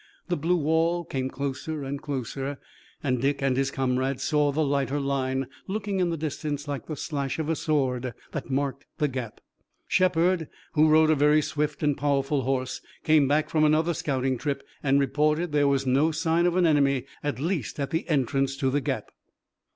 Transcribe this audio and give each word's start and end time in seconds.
The 0.29 0.35
blue 0.35 0.55
wall 0.57 1.03
came 1.05 1.29
closer 1.29 1.83
and 1.83 2.01
closer 2.01 2.57
and 3.03 3.21
Dick 3.21 3.43
and 3.43 3.55
his 3.55 3.69
comrade 3.69 4.19
saw 4.19 4.51
the 4.51 4.65
lighter 4.65 4.99
line, 4.99 5.45
looking 5.67 5.99
in 5.99 6.09
the 6.09 6.17
distance 6.17 6.67
like 6.67 6.87
the 6.87 6.95
slash 6.95 7.37
of 7.37 7.49
a 7.49 7.55
sword, 7.55 8.15
that 8.31 8.49
marked 8.49 8.87
the 8.97 9.07
gap. 9.07 9.41
Shepard, 9.87 10.49
who 10.73 10.87
rode 10.89 11.11
a 11.11 11.15
very 11.15 11.43
swift 11.43 11.83
and 11.83 11.95
powerful 11.95 12.41
horse, 12.41 12.81
came 13.03 13.27
back 13.27 13.47
from 13.47 13.63
another 13.63 13.93
scouting 13.93 14.39
trip 14.39 14.63
and 14.81 14.99
reported 14.99 15.51
that 15.51 15.57
there 15.59 15.67
was 15.67 15.85
no 15.85 16.09
sign 16.11 16.47
of 16.47 16.55
the 16.55 16.67
enemy, 16.67 17.05
at 17.23 17.39
least 17.39 17.79
at 17.79 17.91
the 17.91 18.09
entrance 18.09 18.57
to 18.57 18.71
the 18.71 18.81
gap. 18.81 19.11